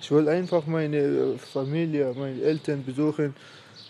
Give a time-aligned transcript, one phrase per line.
[0.00, 3.34] Ich wollte einfach meine Familie, meine Eltern besuchen,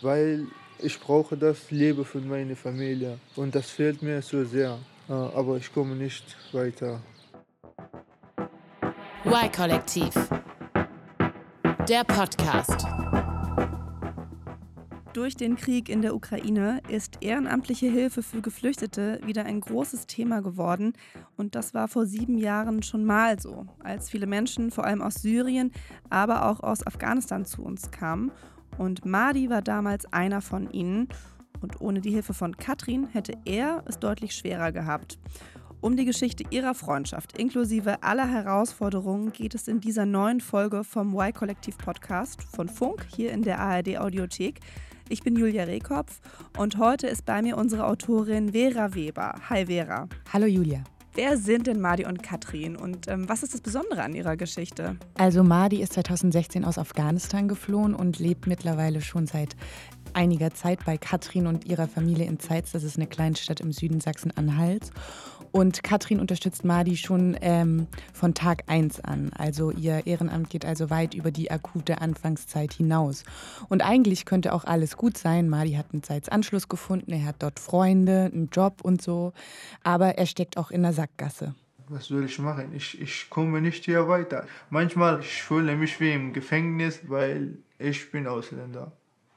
[0.03, 0.47] weil
[0.79, 4.79] ich brauche das Leben von meiner Familie und das fehlt mir so sehr.
[5.09, 7.01] Äh, aber ich komme nicht weiter.
[9.25, 10.15] Y-Kollektiv.
[11.89, 12.87] Der Podcast.
[15.13, 20.41] Durch den Krieg in der Ukraine ist ehrenamtliche Hilfe für Geflüchtete wieder ein großes Thema
[20.41, 20.93] geworden.
[21.37, 25.15] Und das war vor sieben Jahren schon mal so, als viele Menschen, vor allem aus
[25.15, 25.73] Syrien,
[26.11, 28.31] aber auch aus Afghanistan zu uns kamen.
[28.79, 31.09] Und Madi war damals einer von ihnen.
[31.61, 35.19] Und ohne die Hilfe von Katrin hätte er es deutlich schwerer gehabt.
[35.81, 41.15] Um die Geschichte ihrer Freundschaft inklusive aller Herausforderungen geht es in dieser neuen Folge vom
[41.19, 44.61] Y-Kollektiv Podcast von Funk hier in der ARD Audiothek.
[45.13, 46.21] Ich bin Julia Rehkopf
[46.57, 49.35] und heute ist bei mir unsere Autorin Vera Weber.
[49.51, 50.09] Hi Vera.
[50.33, 50.85] Hallo Julia.
[51.15, 54.97] Wer sind denn Madi und Katrin und ähm, was ist das Besondere an ihrer Geschichte?
[55.19, 59.57] Also Madi ist 2016 aus Afghanistan geflohen und lebt mittlerweile schon seit
[60.15, 62.73] einiger Zeit bei Katrin und ihrer Familie in Zeitz.
[62.73, 64.91] Das ist eine Kleinstadt im Süden Sachsen-Anhalts.
[65.53, 69.33] Und Katrin unterstützt Madi schon ähm, von Tag 1 an.
[69.37, 73.25] Also ihr Ehrenamt geht also weit über die akute Anfangszeit hinaus.
[73.69, 75.49] Und eigentlich könnte auch alles gut sein.
[75.49, 79.33] Madi hat einen Zeitsanschluss gefunden, er hat dort Freunde, einen Job und so.
[79.83, 81.55] Aber er steckt auch in der Sackgasse.
[81.89, 82.73] Was soll ich machen?
[82.73, 84.47] Ich, ich komme nicht hier weiter.
[84.71, 88.93] Manchmal ich fühle mich wie im Gefängnis, weil ich bin Ausländer.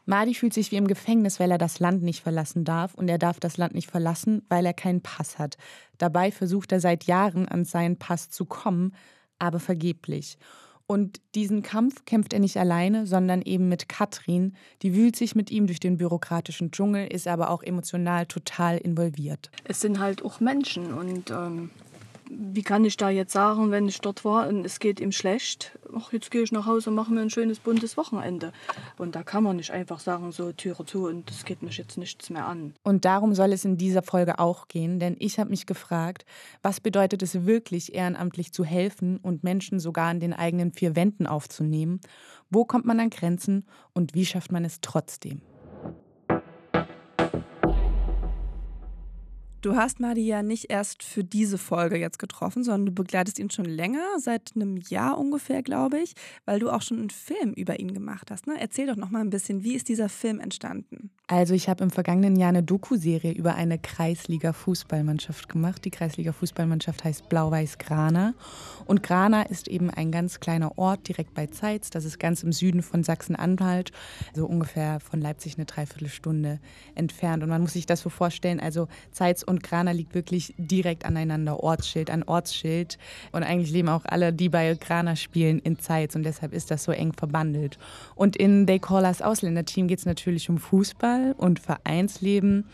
[0.05, 3.17] Madi fühlt sich wie im Gefängnis, weil er das Land nicht verlassen darf und er
[3.17, 5.57] darf das Land nicht verlassen, weil er keinen Pass hat.
[5.97, 8.93] Dabei versucht er seit Jahren an seinen Pass zu kommen,
[9.39, 10.37] aber vergeblich.
[10.85, 14.53] Und diesen Kampf kämpft er nicht alleine, sondern eben mit Katrin.
[14.81, 19.49] Die wühlt sich mit ihm durch den bürokratischen Dschungel, ist aber auch emotional total involviert.
[19.63, 21.69] Es sind halt auch Menschen und ähm,
[22.37, 25.77] wie kann ich da jetzt sagen, wenn ich dort war und es geht ihm schlecht,
[25.95, 28.51] ach, jetzt gehe ich nach Hause und mache mir ein schönes buntes Wochenende.
[28.97, 31.97] Und da kann man nicht einfach sagen, so Türe zu und es geht mich jetzt
[31.97, 32.73] nichts mehr an.
[32.83, 36.25] Und darum soll es in dieser Folge auch gehen, denn ich habe mich gefragt,
[36.61, 41.27] was bedeutet es wirklich, ehrenamtlich zu helfen und Menschen sogar in den eigenen vier Wänden
[41.27, 42.01] aufzunehmen?
[42.49, 45.41] Wo kommt man an Grenzen und wie schafft man es trotzdem?
[49.63, 53.49] Du hast Madi ja nicht erst für diese Folge jetzt getroffen, sondern du begleitest ihn
[53.49, 57.79] schon länger, seit einem Jahr ungefähr, glaube ich, weil du auch schon einen Film über
[57.79, 58.45] ihn gemacht hast.
[58.45, 58.55] Ne?
[58.59, 61.11] Erzähl doch noch mal ein bisschen, wie ist dieser Film entstanden?
[61.27, 65.85] Also ich habe im vergangenen Jahr eine Doku-Serie über eine Kreisliga-Fußballmannschaft gemacht.
[65.85, 68.33] Die Kreisliga-Fußballmannschaft heißt Blau-Weiß Grana.
[68.85, 71.89] Und Grana ist eben ein ganz kleiner Ort direkt bei Zeitz.
[71.91, 73.93] Das ist ganz im Süden von Sachsen-Anhalt,
[74.35, 76.59] so ungefähr von Leipzig eine Dreiviertelstunde
[76.93, 77.41] entfernt.
[77.41, 81.63] Und man muss sich das so vorstellen, also Zeitz und Grana liegt wirklich direkt aneinander,
[81.63, 82.97] Ortsschild an Ortsschild.
[83.31, 86.17] Und eigentlich leben auch alle, die bei Grana spielen, in Zeitz.
[86.17, 87.77] Und deshalb ist das so eng verbandelt.
[88.13, 92.65] Und in They Call Us Ausländerteam geht es natürlich um Fußball und Vereinsleben.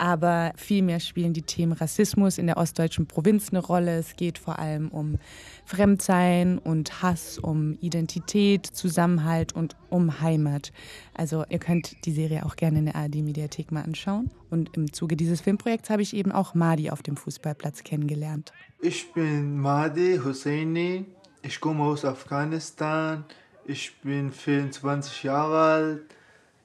[0.00, 3.98] Aber vielmehr spielen die Themen Rassismus in der ostdeutschen Provinz eine Rolle.
[3.98, 5.18] Es geht vor allem um
[5.66, 10.72] Fremdsein und Hass, um Identität, Zusammenhalt und um Heimat.
[11.12, 14.30] Also ihr könnt die Serie auch gerne in der ARD-Mediathek mal anschauen.
[14.48, 18.54] Und im Zuge dieses Filmprojekts habe ich eben auch Madi auf dem Fußballplatz kennengelernt.
[18.80, 21.04] Ich bin Madi Hosseini.
[21.42, 23.26] Ich komme aus Afghanistan.
[23.66, 26.19] Ich bin 24 Jahre alt.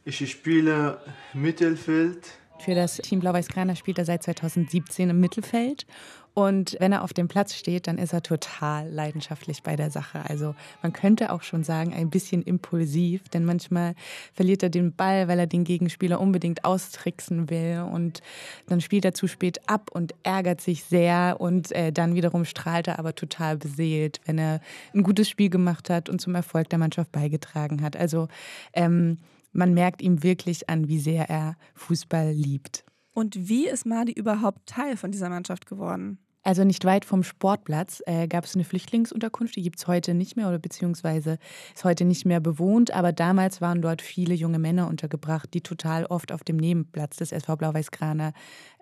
[0.08, 1.00] Ich spiele
[1.34, 2.38] Mittelfeld.
[2.60, 5.88] Für das Team Blau-Weiß-Grana spielt er seit 2017 im Mittelfeld.
[6.36, 10.22] Und wenn er auf dem Platz steht, dann ist er total leidenschaftlich bei der Sache.
[10.30, 13.96] Also man könnte auch schon sagen, ein bisschen impulsiv, denn manchmal
[14.34, 17.84] verliert er den Ball, weil er den Gegenspieler unbedingt austricksen will.
[17.92, 18.22] Und
[18.68, 21.38] dann spielt er zu spät ab und ärgert sich sehr.
[21.40, 24.62] Und äh, dann wiederum strahlt er aber total beseelt, wenn er
[24.94, 27.98] ein gutes Spiel gemacht hat und zum Erfolg der Mannschaft beigetragen hat.
[27.98, 28.28] Also
[28.74, 29.18] ähm,
[29.56, 32.84] man merkt ihm wirklich an, wie sehr er Fußball liebt.
[33.14, 36.20] Und wie ist Madi überhaupt Teil von dieser Mannschaft geworden?
[36.44, 40.36] Also nicht weit vom Sportplatz äh, gab es eine Flüchtlingsunterkunft, die gibt es heute nicht
[40.36, 41.40] mehr oder beziehungsweise
[41.74, 46.06] ist heute nicht mehr bewohnt, aber damals waren dort viele junge Männer untergebracht, die total
[46.06, 48.32] oft auf dem Nebenplatz des SV Blau-Weiß-Grana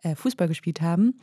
[0.01, 1.21] äh, Fußball gespielt haben.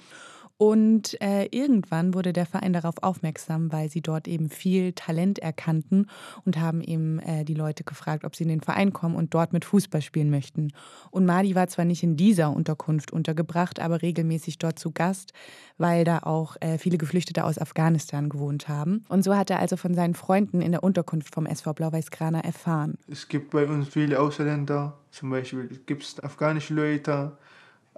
[0.60, 6.06] Und äh, irgendwann wurde der Verein darauf aufmerksam, weil sie dort eben viel Talent erkannten
[6.44, 9.54] und haben eben äh, die Leute gefragt, ob sie in den Verein kommen und dort
[9.54, 10.74] mit Fußball spielen möchten.
[11.10, 15.32] Und Madi war zwar nicht in dieser Unterkunft untergebracht, aber regelmäßig dort zu Gast,
[15.78, 19.06] weil da auch äh, viele Geflüchtete aus Afghanistan gewohnt haben.
[19.08, 22.98] Und so hat er also von seinen Freunden in der Unterkunft vom SV Blau-Weiß-Grana erfahren.
[23.10, 27.32] Es gibt bei uns viele Ausländer, zum Beispiel gibt es afghanische Leute,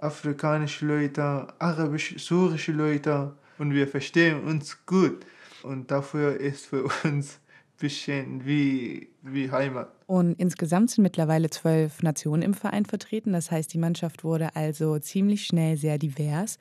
[0.03, 5.25] afrikanische Leute, arabisch, syrische Leute und wir verstehen uns gut.
[5.63, 7.39] Und dafür ist für uns
[7.83, 9.91] bisschen wie, wie Heimat.
[10.07, 13.33] Und insgesamt sind mittlerweile zwölf Nationen im Verein vertreten.
[13.33, 16.59] Das heißt, die Mannschaft wurde also ziemlich schnell sehr divers.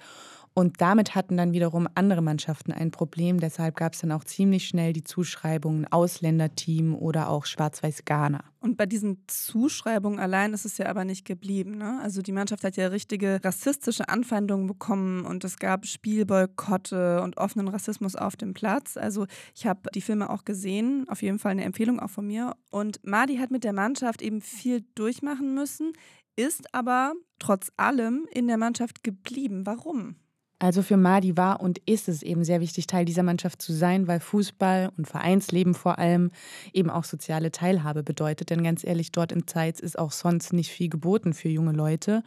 [0.54, 3.40] Und damit hatten dann wiederum andere Mannschaften ein Problem.
[3.40, 8.44] Deshalb gab es dann auch ziemlich schnell die Zuschreibungen Ausländerteam oder auch Schwarz-Weiß Ghana.
[8.60, 11.78] Und bei diesen Zuschreibungen allein ist es ja aber nicht geblieben.
[11.78, 11.98] Ne?
[12.02, 17.68] Also die Mannschaft hat ja richtige rassistische Anfeindungen bekommen und es gab Spielboykotte und offenen
[17.68, 18.96] Rassismus auf dem Platz.
[18.96, 22.54] Also ich habe die Filme auch gesehen, auf jeden Fall eine Empfehlung auch von mir.
[22.70, 25.94] Und Madi hat mit der Mannschaft eben viel durchmachen müssen,
[26.36, 29.66] ist aber trotz allem in der Mannschaft geblieben.
[29.66, 30.16] Warum?
[30.62, 34.06] Also für Madi war und ist es eben sehr wichtig, Teil dieser Mannschaft zu sein,
[34.06, 36.30] weil Fußball und Vereinsleben vor allem
[36.72, 38.50] eben auch soziale Teilhabe bedeutet.
[38.50, 42.22] Denn ganz ehrlich, dort im Zeitz ist auch sonst nicht viel geboten für junge Leute.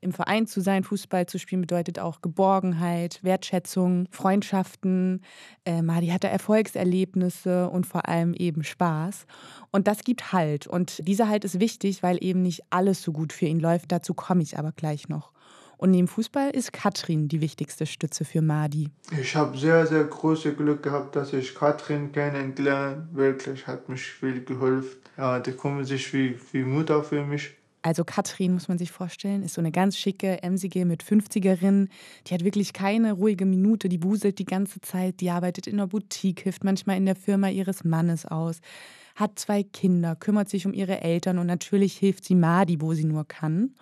[0.00, 5.22] Im Verein zu sein, Fußball zu spielen, bedeutet auch Geborgenheit, Wertschätzung, Freundschaften.
[5.64, 9.26] Äh, Madi hatte Erfolgserlebnisse und vor allem eben Spaß.
[9.70, 10.66] Und das gibt Halt.
[10.66, 13.92] Und dieser Halt ist wichtig, weil eben nicht alles so gut für ihn läuft.
[13.92, 15.35] Dazu komme ich aber gleich noch.
[15.78, 18.88] Und neben Fußball ist Katrin die wichtigste Stütze für Madi.
[19.20, 24.44] Ich habe sehr, sehr großes Glück gehabt, dass ich Katrin kennengelernt Wirklich hat mich viel
[24.44, 24.96] geholfen.
[25.16, 27.54] Ja, die kommt sich wie, wie Mutter für mich.
[27.86, 31.88] Also Katrin, muss man sich vorstellen, ist so eine ganz schicke, emsige mit 50erin.
[32.26, 35.86] Die hat wirklich keine ruhige Minute, die buselt die ganze Zeit, die arbeitet in der
[35.86, 38.60] Boutique, hilft manchmal in der Firma ihres Mannes aus,
[39.14, 43.04] hat zwei Kinder, kümmert sich um ihre Eltern und natürlich hilft sie Madi, wo sie
[43.04, 43.76] nur kann.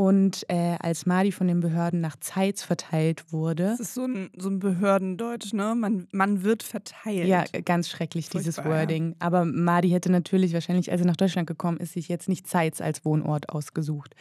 [0.00, 3.64] Und äh, als Madi von den Behörden nach Zeitz verteilt wurde.
[3.64, 5.74] Das ist so ein, so ein Behördendeutsch, ne?
[5.76, 7.26] Man, man wird verteilt.
[7.26, 9.10] Ja, ganz schrecklich, Furchtbar, dieses Wording.
[9.10, 9.16] Ja.
[9.18, 12.80] Aber Madi hätte natürlich wahrscheinlich, als er nach Deutschland gekommen ist, sich jetzt nicht Zeitz
[12.80, 14.14] als Wohnort ausgesucht.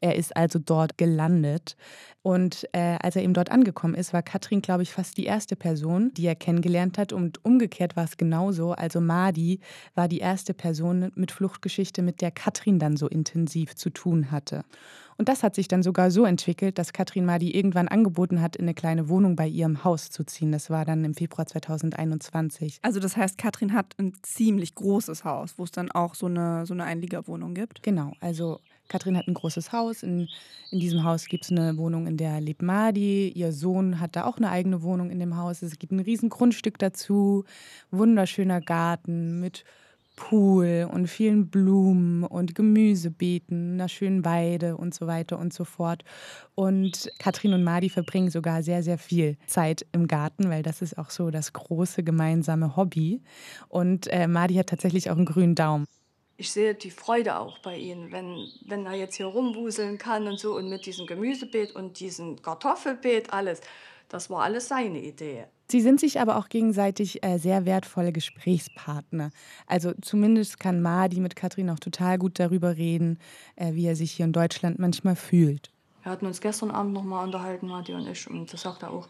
[0.00, 1.76] Er ist also dort gelandet.
[2.22, 5.56] Und äh, als er eben dort angekommen ist, war Katrin, glaube ich, fast die erste
[5.56, 7.12] Person, die er kennengelernt hat.
[7.12, 8.72] Und umgekehrt war es genauso.
[8.72, 9.60] Also Madi
[9.94, 14.64] war die erste Person mit Fluchtgeschichte, mit der Katrin dann so intensiv zu tun hatte.
[15.20, 18.64] Und das hat sich dann sogar so entwickelt, dass Katrin Madi irgendwann angeboten hat, in
[18.64, 20.50] eine kleine Wohnung bei ihrem Haus zu ziehen.
[20.50, 22.78] Das war dann im Februar 2021.
[22.80, 26.64] Also das heißt, Katrin hat ein ziemlich großes Haus, wo es dann auch so eine,
[26.64, 27.82] so eine Einliegerwohnung gibt?
[27.82, 30.02] Genau, also Katrin hat ein großes Haus.
[30.02, 30.28] In,
[30.70, 33.28] in diesem Haus gibt es eine Wohnung, in der lebt Madi.
[33.28, 35.62] Ihr Sohn hat da auch eine eigene Wohnung in dem Haus.
[35.62, 37.44] Es gibt ein riesen Grundstück dazu,
[37.90, 39.64] wunderschöner Garten mit
[40.16, 46.04] Pool und vielen Blumen und Gemüsebeeten, einer schönen Weide und so weiter und so fort.
[46.54, 50.98] Und Katrin und Madi verbringen sogar sehr, sehr viel Zeit im Garten, weil das ist
[50.98, 53.22] auch so das große gemeinsame Hobby.
[53.68, 55.86] Und äh, Madi hat tatsächlich auch einen grünen Daumen.
[56.40, 60.38] Ich sehe die Freude auch bei ihnen, wenn, wenn er jetzt hier rumwuseln kann und
[60.38, 63.60] so und mit diesem Gemüsebeet und diesem Kartoffelbeet, alles.
[64.08, 65.44] Das war alles seine Idee.
[65.70, 69.32] Sie sind sich aber auch gegenseitig äh, sehr wertvolle Gesprächspartner.
[69.66, 73.18] Also zumindest kann Madi mit Katrin auch total gut darüber reden,
[73.56, 75.70] äh, wie er sich hier in Deutschland manchmal fühlt.
[76.02, 78.92] Wir hatten uns gestern Abend noch mal unterhalten, Madi und ich, und das sagt er
[78.92, 79.08] auch,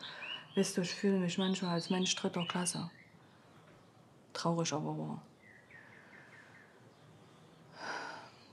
[0.57, 2.91] weißt du, ich fühle mich manchmal als Mensch dritter Klasse.
[4.33, 5.23] Traurig aber wahr.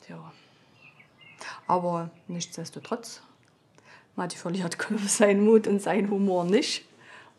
[0.09, 0.31] Ja.
[1.67, 3.21] Aber nichtsdestotrotz,
[4.15, 4.77] Madi verliert
[5.07, 6.85] seinen Mut und seinen Humor nicht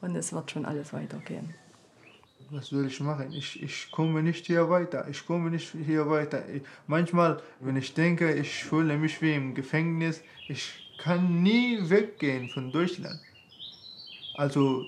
[0.01, 1.55] und es wird schon alles weitergehen.
[2.51, 3.31] Was will ich machen?
[3.33, 5.07] Ich, ich komme nicht hier weiter.
[5.11, 6.49] Ich komme nicht hier weiter.
[6.49, 12.49] Ich, manchmal, wenn ich denke, ich fühle mich wie im Gefängnis, ich kann nie weggehen
[12.49, 13.21] von Deutschland.
[14.35, 14.87] Also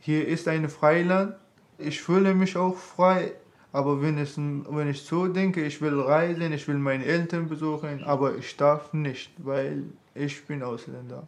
[0.00, 1.36] hier ist ein Freiland.
[1.78, 3.34] Ich fühle mich auch frei.
[3.72, 8.02] Aber wenn, es, wenn ich so denke, ich will reisen, ich will meine Eltern besuchen,
[8.02, 9.84] aber ich darf nicht, weil
[10.14, 11.24] ich bin Ausländer.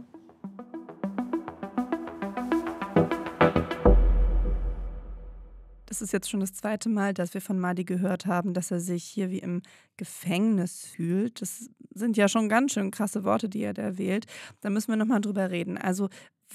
[5.89, 8.81] Es ist jetzt schon das zweite Mal, dass wir von Madi gehört haben, dass er
[8.81, 9.61] sich hier wie im
[9.99, 11.43] Gefängnis fühlt.
[11.43, 14.25] Das sind ja schon ganz schön krasse Worte, die er da wählt.
[14.63, 15.77] Da müssen wir nochmal drüber reden.
[15.77, 16.09] Also,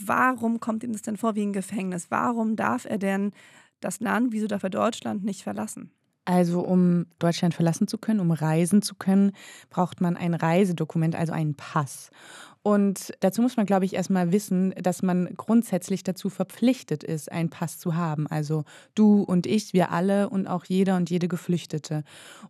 [0.03, 2.07] warum kommt ihm das denn vor wie ein Gefängnis?
[2.09, 3.31] Warum darf er denn
[3.79, 5.91] das Land, wieso darf er Deutschland nicht verlassen?
[6.25, 9.31] Also um Deutschland verlassen zu können, um reisen zu können,
[9.69, 12.09] braucht man ein Reisedokument, also einen Pass.
[12.67, 17.49] Und dazu muss man, glaube ich, erstmal wissen, dass man grundsätzlich dazu verpflichtet ist, einen
[17.49, 18.27] Pass zu haben.
[18.27, 22.03] Also du und ich, wir alle und auch jeder und jede Geflüchtete.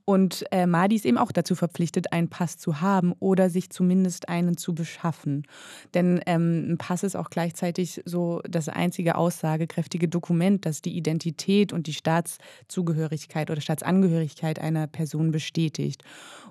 [0.05, 4.27] Und äh, Madi ist eben auch dazu verpflichtet, einen Pass zu haben oder sich zumindest
[4.27, 5.43] einen zu beschaffen.
[5.93, 11.73] Denn ähm, ein Pass ist auch gleichzeitig so das einzige aussagekräftige Dokument, das die Identität
[11.73, 16.03] und die Staatszugehörigkeit oder Staatsangehörigkeit einer Person bestätigt.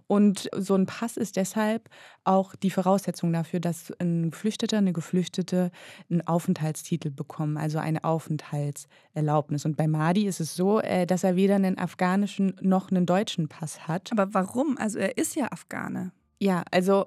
[0.07, 1.89] Und so ein Pass ist deshalb
[2.23, 5.71] auch die Voraussetzung dafür, dafür, dass ein Geflüchteter, eine Geflüchtete
[6.11, 9.65] einen Aufenthaltstitel bekommen, also eine Aufenthaltserlaubnis.
[9.65, 13.49] Und bei Mahdi ist es so, äh, dass er weder einen afghanischen noch einen deutschen
[13.49, 14.11] Pass hat.
[14.13, 14.77] Aber warum?
[14.79, 16.13] Also er ist ja Afghane.
[16.39, 17.07] Ja, also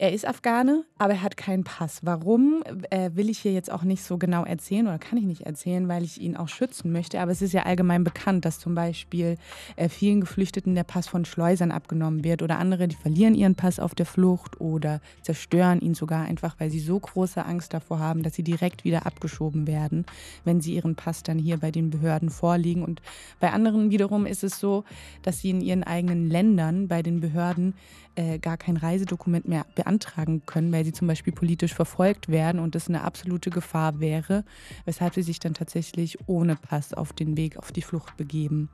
[0.00, 2.00] er ist Afghane, aber er hat keinen Pass.
[2.02, 5.42] Warum, äh, will ich hier jetzt auch nicht so genau erzählen oder kann ich nicht
[5.42, 7.20] erzählen, weil ich ihn auch schützen möchte.
[7.20, 9.36] Aber es ist ja allgemein bekannt, dass zum Beispiel
[9.76, 13.78] äh, vielen Geflüchteten der Pass von Schleusern abgenommen wird oder andere, die verlieren ihren Pass
[13.78, 18.22] auf der Flucht oder zerstören ihn sogar einfach, weil sie so große Angst davor haben,
[18.22, 20.06] dass sie direkt wieder abgeschoben werden,
[20.46, 22.84] wenn sie ihren Pass dann hier bei den Behörden vorliegen.
[22.84, 23.02] Und
[23.38, 24.84] bei anderen wiederum ist es so,
[25.20, 27.74] dass sie in ihren eigenen Ländern bei den Behörden
[28.20, 32.74] äh, gar kein Reisedokument mehr beantragen können, weil sie zum Beispiel politisch verfolgt werden und
[32.74, 34.44] das eine absolute Gefahr wäre,
[34.84, 38.68] weshalb sie sich dann tatsächlich ohne Pass auf den Weg auf die Flucht begeben.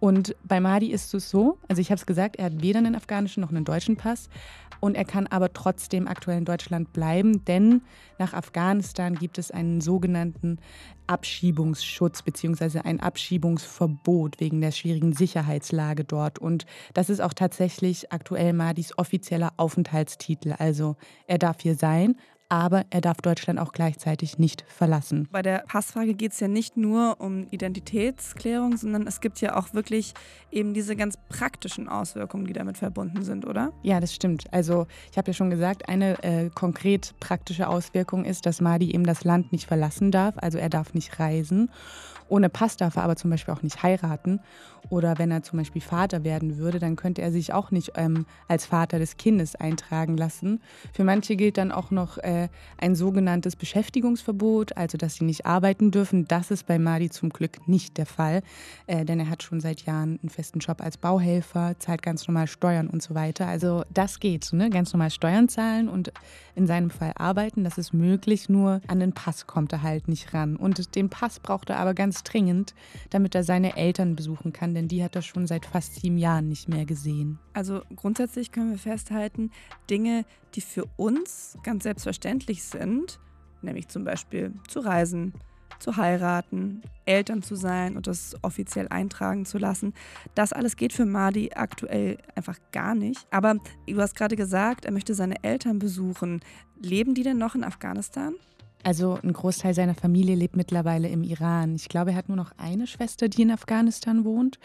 [0.00, 2.94] Und bei Mahdi ist es so, also ich habe es gesagt, er hat weder einen
[2.94, 4.28] afghanischen noch einen deutschen Pass
[4.80, 7.80] und er kann aber trotzdem aktuell in Deutschland bleiben, denn
[8.18, 10.58] nach Afghanistan gibt es einen sogenannten
[11.06, 12.80] Abschiebungsschutz bzw.
[12.80, 16.38] ein Abschiebungsverbot wegen der schwierigen Sicherheitslage dort.
[16.38, 20.54] Und das ist auch tatsächlich aktuell Madis offizieller Aufenthaltstitel.
[20.58, 20.96] Also
[21.26, 22.16] er darf hier sein,
[22.54, 25.28] aber er darf Deutschland auch gleichzeitig nicht verlassen.
[25.32, 29.74] Bei der Passfrage geht es ja nicht nur um Identitätsklärung, sondern es gibt ja auch
[29.74, 30.14] wirklich
[30.52, 33.72] eben diese ganz praktischen Auswirkungen, die damit verbunden sind, oder?
[33.82, 34.44] Ja, das stimmt.
[34.52, 39.04] Also ich habe ja schon gesagt, eine äh, konkret praktische Auswirkung ist, dass Madi eben
[39.04, 41.70] das Land nicht verlassen darf, also er darf nicht reisen.
[42.28, 44.40] Ohne Pass darf er aber zum Beispiel auch nicht heiraten.
[44.90, 48.26] Oder wenn er zum Beispiel Vater werden würde, dann könnte er sich auch nicht ähm,
[48.48, 50.60] als Vater des Kindes eintragen lassen.
[50.92, 52.48] Für manche gilt dann auch noch äh,
[52.78, 56.26] ein sogenanntes Beschäftigungsverbot, also dass sie nicht arbeiten dürfen.
[56.28, 58.42] Das ist bei Madi zum Glück nicht der Fall,
[58.86, 62.46] äh, denn er hat schon seit Jahren einen festen Job als Bauhelfer, zahlt ganz normal
[62.46, 63.46] Steuern und so weiter.
[63.46, 64.70] Also das geht, ne?
[64.70, 66.12] ganz normal Steuern zahlen und
[66.54, 67.64] in seinem Fall arbeiten.
[67.64, 70.56] Das ist möglich, nur an den Pass kommt er halt nicht ran.
[70.56, 72.74] Und den Pass braucht er aber ganz dringend,
[73.10, 76.48] damit er seine Eltern besuchen kann denn die hat er schon seit fast sieben Jahren
[76.48, 77.38] nicht mehr gesehen.
[77.52, 79.50] Also grundsätzlich können wir festhalten,
[79.90, 83.20] Dinge, die für uns ganz selbstverständlich sind,
[83.62, 85.32] nämlich zum Beispiel zu reisen,
[85.78, 89.92] zu heiraten, Eltern zu sein und das offiziell eintragen zu lassen.
[90.34, 93.26] Das alles geht für Madi aktuell einfach gar nicht.
[93.30, 96.40] Aber du hast gerade gesagt, er möchte seine Eltern besuchen.
[96.80, 98.34] Leben die denn noch in Afghanistan?
[98.84, 101.74] Also ein Großteil seiner Familie lebt mittlerweile im Iran.
[101.74, 104.58] Ich glaube, er hat nur noch eine Schwester, die in Afghanistan wohnt.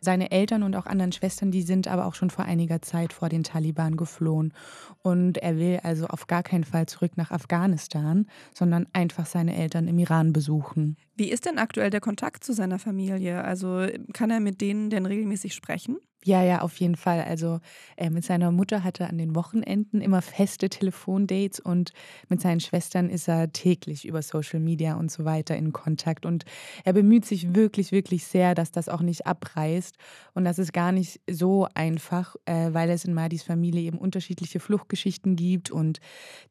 [0.00, 3.28] Seine Eltern und auch anderen Schwestern, die sind aber auch schon vor einiger Zeit vor
[3.28, 4.54] den Taliban geflohen.
[5.02, 9.88] Und er will also auf gar keinen Fall zurück nach Afghanistan, sondern einfach seine Eltern
[9.88, 10.96] im Iran besuchen.
[11.16, 13.42] Wie ist denn aktuell der Kontakt zu seiner Familie?
[13.42, 15.98] Also kann er mit denen denn regelmäßig sprechen?
[16.26, 17.20] Ja, ja, auf jeden Fall.
[17.20, 17.60] Also
[17.98, 21.92] äh, mit seiner Mutter hatte er an den Wochenenden immer feste Telefondates und
[22.30, 26.24] mit seinen Schwestern ist er täglich über Social Media und so weiter in Kontakt.
[26.24, 26.46] Und
[26.82, 29.98] er bemüht sich wirklich, wirklich sehr, dass das auch nicht abreißt.
[30.32, 34.60] Und das ist gar nicht so einfach, äh, weil es in Madis Familie eben unterschiedliche
[34.60, 36.00] Fluchtgeschichten gibt und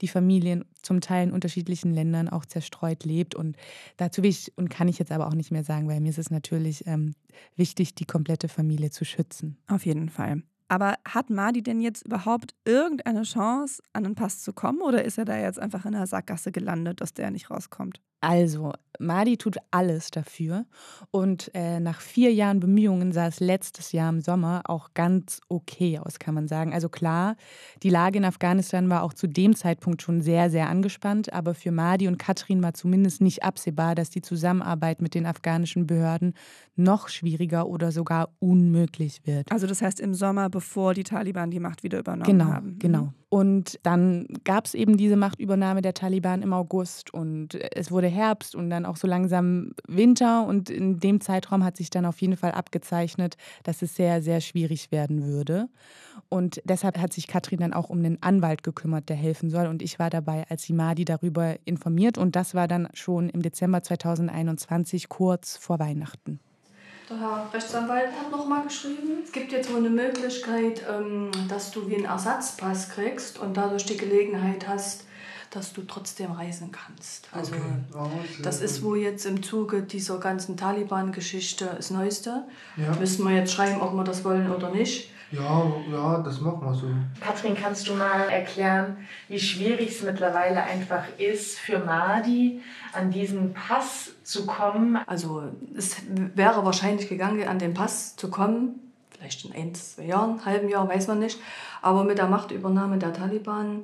[0.01, 3.33] die Familien zum Teil in unterschiedlichen Ländern auch zerstreut lebt.
[3.33, 3.57] Und
[3.97, 6.19] dazu will ich und kann ich jetzt aber auch nicht mehr sagen, weil mir ist
[6.19, 7.15] es natürlich ähm,
[7.55, 9.57] wichtig, die komplette Familie zu schützen.
[9.67, 10.43] Auf jeden Fall.
[10.67, 15.17] Aber hat Madi denn jetzt überhaupt irgendeine Chance, an den Pass zu kommen oder ist
[15.17, 18.01] er da jetzt einfach in der Sackgasse gelandet, dass der nicht rauskommt?
[18.23, 20.65] Also, Madi tut alles dafür.
[21.11, 25.99] Und äh, nach vier Jahren Bemühungen sah es letztes Jahr im Sommer auch ganz okay
[25.99, 26.73] aus, kann man sagen.
[26.73, 27.35] Also klar,
[27.81, 31.33] die Lage in Afghanistan war auch zu dem Zeitpunkt schon sehr, sehr angespannt.
[31.33, 35.85] Aber für Madi und Katrin war zumindest nicht absehbar, dass die Zusammenarbeit mit den afghanischen
[35.85, 36.33] Behörden
[36.77, 39.51] noch schwieriger oder sogar unmöglich wird.
[39.51, 42.79] Also das heißt im Sommer, bevor die Taliban die Macht wieder übernommen genau, haben.
[42.79, 43.13] Genau, genau.
[43.33, 48.53] Und dann gab es eben diese Machtübernahme der Taliban im August und es wurde Herbst
[48.53, 50.45] und dann auch so langsam Winter.
[50.45, 54.39] Und in dem Zeitraum hat sich dann auf jeden Fall abgezeichnet, dass es sehr, sehr
[54.39, 55.67] schwierig werden würde.
[56.29, 59.65] Und deshalb hat sich Katrin dann auch um einen Anwalt gekümmert, der helfen soll.
[59.65, 62.19] Und ich war dabei, als die Madi darüber informiert.
[62.19, 66.39] Und das war dann schon im Dezember 2021, kurz vor Weihnachten.
[67.19, 71.87] Der Rechtsanwalt hat noch mal geschrieben, es gibt jetzt wohl eine Möglichkeit, ähm, dass du
[71.87, 75.05] wie einen Ersatzpass kriegst und dadurch die Gelegenheit hast,
[75.55, 77.27] dass du trotzdem reisen kannst.
[77.31, 77.61] Also Okay.
[77.95, 78.09] Oh,
[78.41, 82.43] das ist wohl jetzt im Zuge dieser ganzen Taliban-Geschichte das Neueste.
[82.75, 82.95] Ja.
[82.99, 85.09] Müssen wir jetzt schreiben, ob wir das wollen oder nicht.
[85.31, 86.87] Ja, ja, das machen wir so.
[87.19, 92.61] Katrin, kannst du mal erklären, wie schwierig es mittlerweile einfach ist für Madi,
[92.93, 94.97] an diesen Pass zu kommen?
[95.07, 95.43] Also
[95.75, 98.79] es wäre wahrscheinlich gegangen, an den Pass zu kommen.
[99.17, 101.39] vielleicht in ein, zwei Jahren, halben Jahr, weiß man nicht.
[101.81, 103.81] Aber mit der Machtübernahme der Taliban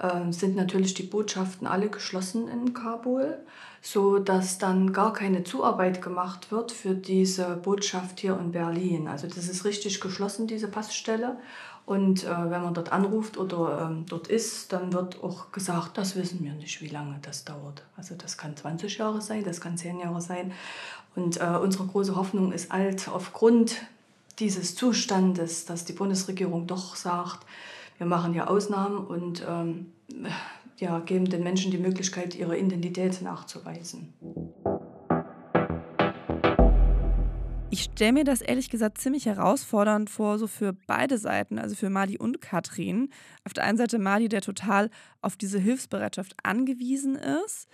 [0.00, 3.38] äh, sind natürlich die Botschaften alle geschlossen in Kabul,
[3.82, 9.08] so dass dann gar keine Zuarbeit gemacht wird für diese Botschaft hier in Berlin.
[9.08, 11.36] Also das ist richtig geschlossen, diese Passstelle.
[11.86, 16.14] Und äh, wenn man dort anruft oder ähm, dort ist, dann wird auch gesagt, das
[16.14, 17.82] wissen wir nicht, wie lange das dauert.
[17.96, 20.52] Also das kann 20 Jahre sein, das kann 10 Jahre sein.
[21.16, 23.82] Und äh, unsere große Hoffnung ist alt aufgrund
[24.38, 27.44] dieses Zustandes, dass die Bundesregierung doch sagt,
[28.00, 29.92] wir machen hier Ausnahmen und ähm,
[30.78, 34.14] ja, geben den Menschen die Möglichkeit, ihre Identität nachzuweisen.
[37.68, 41.90] Ich stelle mir das ehrlich gesagt ziemlich herausfordernd vor, so für beide Seiten, also für
[41.90, 43.10] Mali und Katrin.
[43.44, 44.88] Auf der einen Seite Mali, der total
[45.20, 47.68] auf diese Hilfsbereitschaft angewiesen ist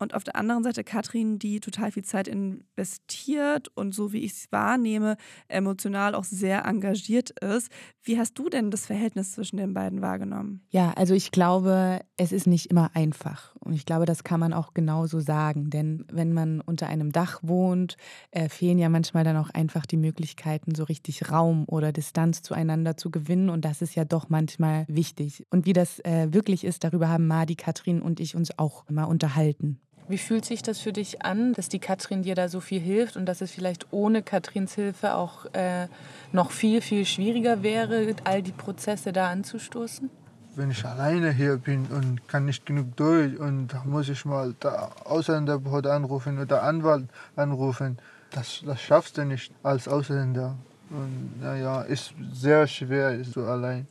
[0.00, 4.32] und auf der anderen Seite Katrin, die total viel Zeit investiert und so wie ich
[4.32, 5.16] es wahrnehme,
[5.46, 7.70] emotional auch sehr engagiert ist.
[8.02, 10.62] Wie hast du denn das Verhältnis zwischen den beiden wahrgenommen?
[10.70, 13.54] Ja, also ich glaube, es ist nicht immer einfach.
[13.56, 15.68] Und ich glaube, das kann man auch genauso sagen.
[15.68, 17.98] Denn wenn man unter einem Dach wohnt,
[18.30, 22.96] äh, fehlen ja manchmal dann auch einfach die Möglichkeiten, so richtig Raum oder Distanz zueinander
[22.96, 23.50] zu gewinnen.
[23.50, 25.46] Und das ist ja doch manchmal wichtig.
[25.50, 29.04] Und wie das äh, wirklich ist, darüber haben Madi, Katrin und ich uns auch mal
[29.04, 29.78] unterhalten.
[30.08, 33.16] Wie fühlt sich das für dich an, dass die Katrin dir da so viel hilft
[33.16, 35.86] und dass es vielleicht ohne Katrins Hilfe auch äh,
[36.32, 40.10] noch viel, viel schwieriger wäre, all die Prozesse da anzustoßen?
[40.56, 44.52] Wenn ich alleine hier bin und kann nicht genug durch und da muss ich mal
[44.62, 47.98] der Ausländerbehörde anrufen oder Anwalt anrufen,
[48.32, 50.56] das, das schaffst du nicht als Ausländer.
[50.90, 53.86] Und naja, ist sehr schwer, so allein.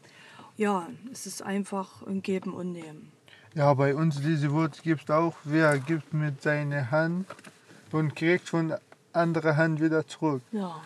[0.58, 3.14] Ja, es ist einfach ein Geben und Nehmen.
[3.56, 7.26] Ja, bei uns diese Wort gibt es auch, wer gibt mit seiner Hand
[7.92, 8.76] und kriegt von
[9.12, 10.42] anderer Hand wieder zurück.
[10.52, 10.82] Ja.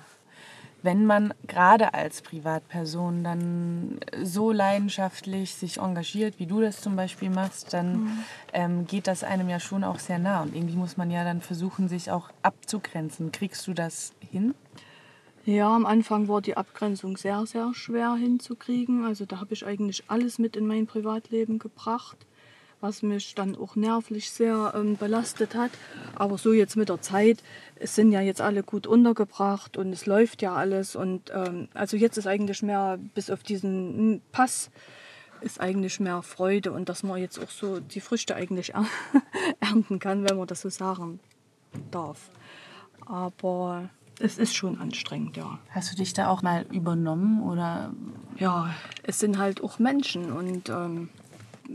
[0.82, 7.30] Wenn man gerade als Privatperson dann so leidenschaftlich sich engagiert, wie du das zum Beispiel
[7.30, 8.24] machst, dann mhm.
[8.52, 10.42] ähm, geht das einem ja schon auch sehr nah.
[10.42, 13.32] Und irgendwie muss man ja dann versuchen, sich auch abzugrenzen.
[13.32, 14.56] Kriegst du das hin?
[15.46, 19.06] Ja, am Anfang war die Abgrenzung sehr, sehr schwer hinzukriegen.
[19.06, 22.18] Also da habe ich eigentlich alles mit in mein Privatleben gebracht
[22.84, 25.72] was mich dann auch nervlich sehr ähm, belastet hat.
[26.16, 27.42] Aber so jetzt mit der Zeit,
[27.78, 30.96] es sind ja jetzt alle gut untergebracht und es läuft ja alles.
[30.96, 34.70] Und ähm, also jetzt ist eigentlich mehr, bis auf diesen Pass,
[35.40, 38.74] ist eigentlich mehr Freude und dass man jetzt auch so die Früchte eigentlich
[39.62, 41.22] ernten kann, wenn man das so sagen
[41.90, 42.30] darf.
[43.06, 45.58] Aber es ist schon anstrengend, ja.
[45.70, 47.94] Hast du dich da auch mal übernommen oder?
[48.38, 51.10] Ja, es sind halt auch Menschen und ähm,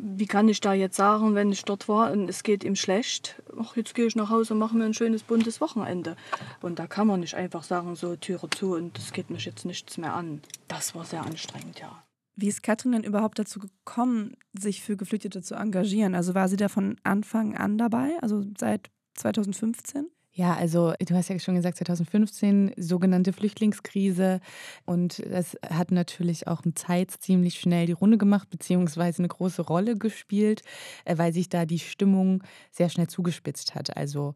[0.00, 3.42] wie kann ich da jetzt sagen, wenn ich dort war und es geht ihm schlecht,
[3.58, 6.16] ach, jetzt gehe ich nach Hause und mache mir ein schönes buntes Wochenende.
[6.60, 9.64] Und da kann man nicht einfach sagen, so Türe zu und es geht mich jetzt
[9.64, 10.40] nichts mehr an.
[10.68, 12.02] Das war sehr anstrengend, ja.
[12.36, 16.14] Wie ist Katrin denn überhaupt dazu gekommen, sich für Geflüchtete zu engagieren?
[16.14, 20.08] Also war sie da von Anfang an dabei, also seit 2015?
[20.38, 24.40] Ja, also du hast ja schon gesagt, 2015 sogenannte Flüchtlingskrise
[24.86, 29.62] und das hat natürlich auch im Zeit ziemlich schnell die Runde gemacht, beziehungsweise eine große
[29.62, 30.62] Rolle gespielt,
[31.04, 33.96] äh, weil sich da die Stimmung sehr schnell zugespitzt hat.
[33.96, 34.34] Also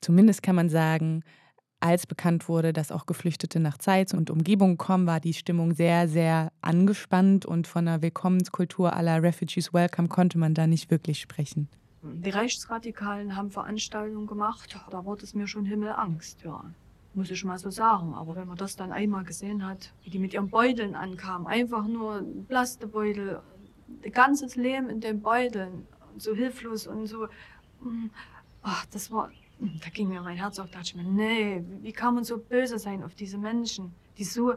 [0.00, 1.22] zumindest kann man sagen,
[1.80, 6.08] als bekannt wurde, dass auch Geflüchtete nach Zeit und Umgebung kommen, war die Stimmung sehr,
[6.08, 11.68] sehr angespannt und von einer Willkommenskultur aller Refugees Welcome konnte man da nicht wirklich sprechen.
[12.02, 16.64] Die Rechtsradikalen haben Veranstaltungen gemacht, da wurde es mir schon Himmelangst, ja.
[17.14, 18.14] Muss ich mal so sagen.
[18.14, 21.86] Aber wenn man das dann einmal gesehen hat, wie die mit ihren Beuteln ankamen, einfach
[21.86, 23.40] nur Plastebeutel,
[24.12, 25.86] ganzes Leben in den Beuteln,
[26.16, 27.28] so hilflos und so,
[27.82, 28.10] hm,
[28.62, 31.62] ach, das war, hm, da ging mir mein Herz auf, da dachte ich mir, nee,
[31.82, 34.54] wie kann man so böse sein auf diese Menschen, die so,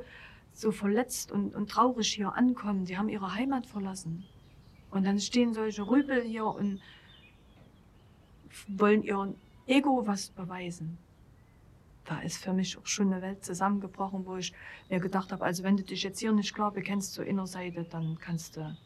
[0.53, 4.23] so verletzt und, und traurig hier ankommen, die haben ihre Heimat verlassen.
[4.89, 6.79] Und dann stehen solche Rüpel hier und
[8.68, 9.36] wollen ihren
[9.68, 10.98] Ego was beweisen.
[12.06, 14.54] Da ist für mich auch schon eine Welt zusammengebrochen, wo ich
[14.89, 18.18] mir gedacht habe, also wenn du dich jetzt hier nicht klar bekennst zur Innerseite, dann
[18.20, 18.78] kannst du,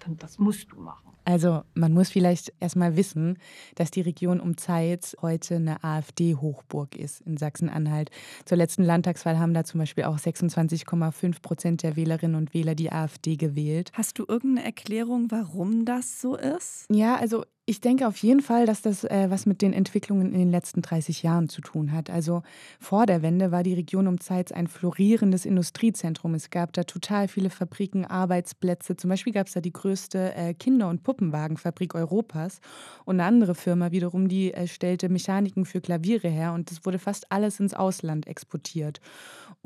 [0.00, 1.06] dann das musst du machen.
[1.26, 3.36] Also man muss vielleicht erstmal wissen,
[3.74, 8.10] dass die Region um Zeitz heute eine AfD-Hochburg ist in Sachsen-Anhalt.
[8.44, 12.92] Zur letzten Landtagswahl haben da zum Beispiel auch 26,5 Prozent der Wählerinnen und Wähler die
[12.92, 13.90] AfD gewählt.
[13.92, 16.86] Hast du irgendeine Erklärung, warum das so ist?
[16.92, 20.38] Ja, also ich denke auf jeden Fall, dass das äh, was mit den Entwicklungen in
[20.38, 22.10] den letzten 30 Jahren zu tun hat.
[22.10, 22.44] Also
[22.78, 26.34] vor der Wende war die Region um Zeitz ein florierendes Industriezentrum.
[26.34, 28.96] Es gab da total viele Fabriken, Arbeitsplätze.
[28.96, 32.60] Zum Beispiel gab es da die größte äh, Kinder- und Puppenwagenfabrik Europas.
[33.04, 36.52] Und eine andere Firma wiederum, die äh, stellte Mechaniken für Klaviere her.
[36.52, 39.00] Und das wurde fast alles ins Ausland exportiert.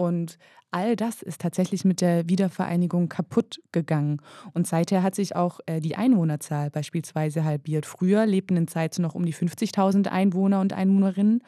[0.01, 0.39] Und
[0.71, 4.23] all das ist tatsächlich mit der Wiedervereinigung kaputt gegangen.
[4.55, 7.85] Und seither hat sich auch äh, die Einwohnerzahl beispielsweise halbiert.
[7.85, 11.43] Früher lebten in Zeitz noch um die 50.000 Einwohner und Einwohnerinnen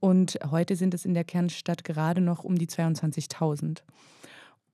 [0.00, 3.82] und heute sind es in der Kernstadt gerade noch um die 22.000.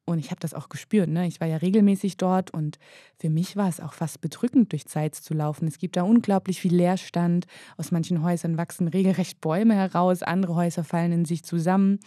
[0.06, 1.08] Und ich habe das auch gespürt.
[1.08, 1.26] Ne?
[1.26, 2.78] Ich war ja regelmäßig dort und
[3.18, 5.66] für mich war es auch fast bedrückend, durch Zeitz zu laufen.
[5.66, 7.46] Es gibt da unglaublich viel Leerstand.
[7.78, 12.00] Aus manchen Häusern wachsen regelrecht Bäume heraus, andere Häuser fallen in sich zusammen.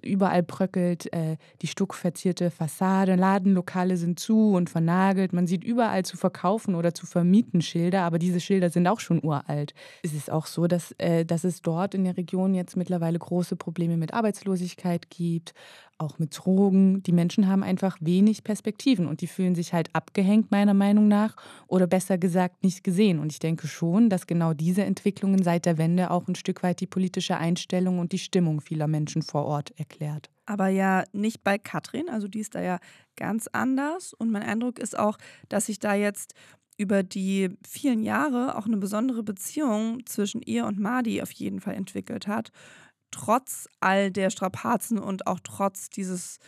[0.00, 3.16] Überall bröckelt äh, die stuckverzierte Fassade.
[3.16, 5.32] Ladenlokale sind zu und vernagelt.
[5.32, 9.20] Man sieht überall zu verkaufen oder zu vermieten Schilder, aber diese Schilder sind auch schon
[9.24, 9.74] uralt.
[10.04, 13.56] Es ist auch so, dass, äh, dass es dort in der Region jetzt mittlerweile große
[13.56, 15.52] Probleme mit Arbeitslosigkeit gibt
[15.98, 17.02] auch mit Drogen.
[17.02, 21.36] Die Menschen haben einfach wenig Perspektiven und die fühlen sich halt abgehängt, meiner Meinung nach,
[21.66, 23.18] oder besser gesagt nicht gesehen.
[23.18, 26.80] Und ich denke schon, dass genau diese Entwicklungen seit der Wende auch ein Stück weit
[26.80, 30.30] die politische Einstellung und die Stimmung vieler Menschen vor Ort erklärt.
[30.46, 32.78] Aber ja nicht bei Katrin, also die ist da ja
[33.16, 34.12] ganz anders.
[34.12, 35.16] Und mein Eindruck ist auch,
[35.48, 36.34] dass sich da jetzt
[36.76, 41.74] über die vielen Jahre auch eine besondere Beziehung zwischen ihr und Madi auf jeden Fall
[41.74, 42.50] entwickelt hat
[43.14, 46.38] trotz all der Strapazen und auch trotz dieses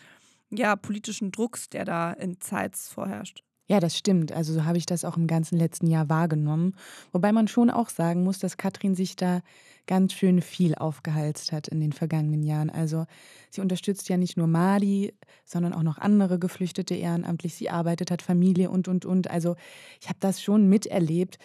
[0.50, 3.42] ja, politischen Drucks, der da in Zeitz vorherrscht.
[3.68, 4.31] Ja, das stimmt.
[4.31, 6.76] Also so habe ich das auch im ganzen letzten Jahr wahrgenommen.
[7.11, 9.40] Wobei man schon auch sagen muss, dass Katrin sich da
[9.88, 12.70] ganz schön viel aufgehalst hat in den vergangenen Jahren.
[12.70, 13.07] Also
[13.50, 17.57] sie unterstützt ja nicht nur Madi, sondern auch noch andere Geflüchtete ehrenamtlich.
[17.57, 19.31] Sie arbeitet, hat Familie und, und, und.
[19.31, 19.57] Also
[20.00, 21.38] ich habe das schon miterlebt,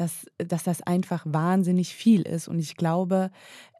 [0.00, 2.48] dass, dass das einfach wahnsinnig viel ist.
[2.48, 3.30] Und ich glaube,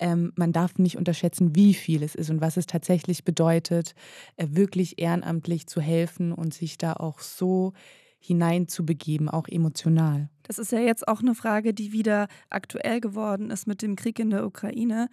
[0.00, 3.94] ähm, man darf nicht unterschätzen, wie viel es ist und was es tatsächlich bedeutet,
[4.36, 7.72] äh, wirklich ehrenamtlich zu helfen und sich da auch so
[8.20, 10.28] hineinzubegeben, auch emotional.
[10.42, 14.18] Das ist ja jetzt auch eine Frage, die wieder aktuell geworden ist mit dem Krieg
[14.18, 15.08] in der Ukraine.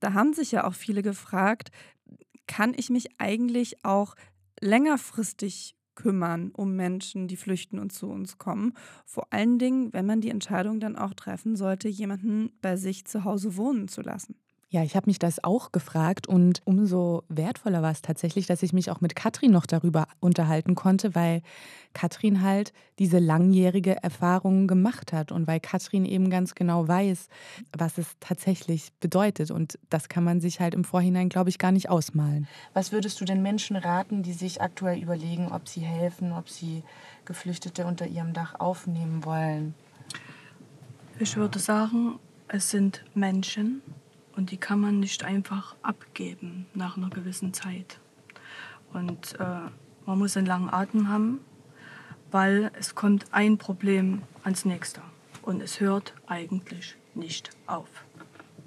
[0.00, 1.70] Da haben sich ja auch viele gefragt,
[2.46, 4.14] kann ich mich eigentlich auch
[4.60, 8.74] längerfristig kümmern um Menschen, die flüchten und zu uns kommen.
[9.04, 13.24] Vor allen Dingen, wenn man die Entscheidung dann auch treffen sollte, jemanden bei sich zu
[13.24, 14.36] Hause wohnen zu lassen.
[14.76, 18.74] Ja, ich habe mich das auch gefragt und umso wertvoller war es tatsächlich, dass ich
[18.74, 21.40] mich auch mit Katrin noch darüber unterhalten konnte, weil
[21.94, 27.28] Katrin halt diese langjährige Erfahrung gemacht hat und weil Katrin eben ganz genau weiß,
[27.74, 29.50] was es tatsächlich bedeutet.
[29.50, 32.46] Und das kann man sich halt im Vorhinein, glaube ich, gar nicht ausmalen.
[32.74, 36.82] Was würdest du den Menschen raten, die sich aktuell überlegen, ob sie helfen, ob sie
[37.24, 39.74] Geflüchtete unter ihrem Dach aufnehmen wollen?
[41.18, 43.80] Ich würde sagen, es sind Menschen
[44.36, 47.98] und die kann man nicht einfach abgeben nach einer gewissen Zeit.
[48.92, 49.70] Und äh,
[50.04, 51.40] man muss einen langen Atem haben,
[52.30, 55.00] weil es kommt ein Problem ans nächste
[55.42, 57.88] und es hört eigentlich nicht auf.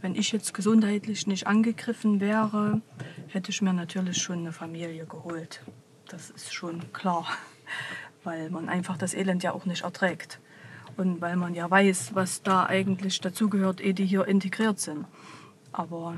[0.02, 2.82] Wenn ich jetzt gesundheitlich nicht angegriffen wäre,
[3.28, 5.62] hätte ich mir natürlich schon eine Familie geholt.
[6.08, 7.28] Das ist schon klar,
[8.24, 10.40] weil man einfach das Elend ja auch nicht erträgt.
[10.98, 15.06] Und weil man ja weiß, was da eigentlich dazugehört, ehe die hier integriert sind.
[15.72, 16.16] Aber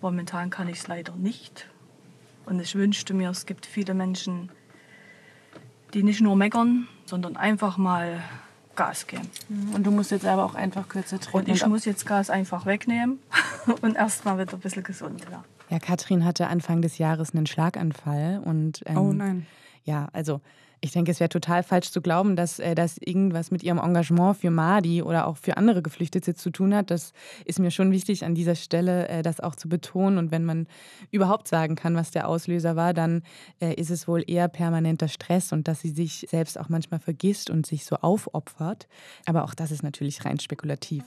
[0.00, 1.68] momentan kann ich es leider nicht.
[2.46, 4.50] Und ich wünschte mir, es gibt viele Menschen,
[5.94, 8.22] die nicht nur meckern, sondern einfach mal
[8.74, 9.28] Gas geben.
[9.48, 9.74] Mhm.
[9.74, 11.50] Und du musst jetzt aber auch einfach kürzer treten.
[11.50, 13.18] Und ich muss jetzt Gas einfach wegnehmen
[13.82, 15.44] und erstmal wieder ein bisschen gesund werden.
[15.68, 19.46] Ja, Katrin hatte Anfang des Jahres einen Schlaganfall und ähm, oh nein.
[19.84, 20.40] Ja, also
[20.84, 24.36] ich denke, es wäre total falsch zu glauben, dass äh, das irgendwas mit ihrem Engagement
[24.36, 26.90] für Madi oder auch für andere Geflüchtete zu tun hat.
[26.90, 27.12] Das
[27.44, 30.18] ist mir schon wichtig, an dieser Stelle äh, das auch zu betonen.
[30.18, 30.66] Und wenn man
[31.12, 33.22] überhaupt sagen kann, was der Auslöser war, dann
[33.60, 37.48] äh, ist es wohl eher permanenter Stress und dass sie sich selbst auch manchmal vergisst
[37.48, 38.88] und sich so aufopfert.
[39.24, 41.04] Aber auch das ist natürlich rein spekulativ.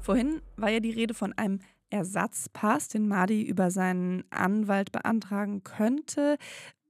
[0.00, 6.36] Vorhin war ja die Rede von einem Ersatzpass, den Madi über seinen Anwalt beantragen könnte.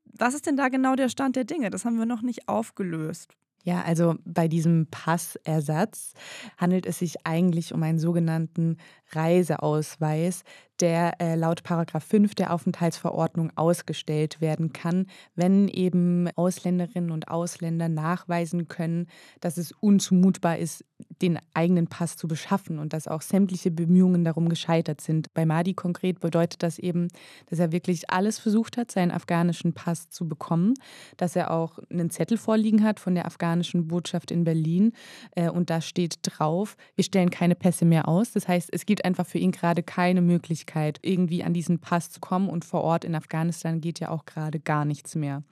[0.04, 1.70] Was ist denn da genau der Stand der Dinge?
[1.70, 3.34] Das haben wir noch nicht aufgelöst.
[3.64, 6.14] Ja, also bei diesem Passersatz
[6.56, 8.78] handelt es sich eigentlich um einen sogenannten
[9.12, 10.44] Reiseausweis,
[10.80, 17.88] der äh, laut Paragraph 5 der Aufenthaltsverordnung ausgestellt werden kann, wenn eben Ausländerinnen und Ausländer
[17.88, 19.06] nachweisen können,
[19.40, 20.84] dass es unzumutbar ist,
[21.22, 25.32] den eigenen Pass zu beschaffen und dass auch sämtliche Bemühungen darum gescheitert sind.
[25.34, 27.08] Bei Madi konkret bedeutet das eben,
[27.46, 30.74] dass er wirklich alles versucht hat, seinen afghanischen Pass zu bekommen,
[31.16, 34.92] dass er auch einen Zettel vorliegen hat von der afghanischen Botschaft in Berlin
[35.32, 38.32] äh, und da steht drauf, wir stellen keine Pässe mehr aus.
[38.32, 42.20] Das heißt, es gibt einfach für ihn gerade keine Möglichkeit, irgendwie an diesen Pass zu
[42.20, 45.42] kommen und vor Ort in Afghanistan geht ja auch gerade gar nichts mehr.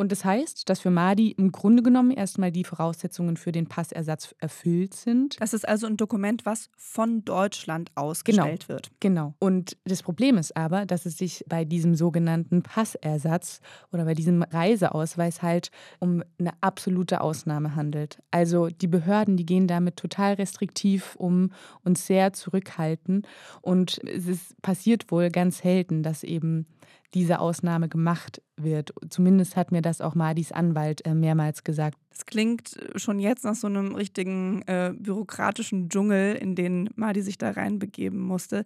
[0.00, 4.34] Und das heißt, dass für Madi im Grunde genommen erstmal die Voraussetzungen für den Passersatz
[4.38, 5.38] erfüllt sind.
[5.42, 8.90] Das ist also ein Dokument, was von Deutschland ausgestellt genau, wird.
[9.00, 9.34] Genau.
[9.40, 13.60] Und das Problem ist aber, dass es sich bei diesem sogenannten Passersatz
[13.92, 18.22] oder bei diesem Reiseausweis halt um eine absolute Ausnahme handelt.
[18.30, 21.52] Also die Behörden, die gehen damit total restriktiv um
[21.84, 23.28] und sehr zurückhaltend.
[23.60, 26.64] Und es ist, passiert wohl ganz selten, dass eben
[27.14, 28.92] diese Ausnahme gemacht wird.
[29.08, 31.98] Zumindest hat mir das auch Madis Anwalt äh, mehrmals gesagt.
[32.10, 37.38] Es klingt schon jetzt nach so einem richtigen äh, bürokratischen Dschungel, in den Madi sich
[37.38, 38.64] da reinbegeben musste.